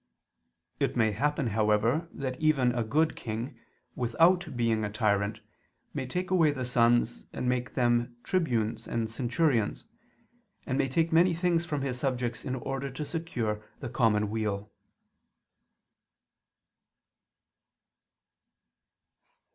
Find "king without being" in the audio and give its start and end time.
3.15-4.83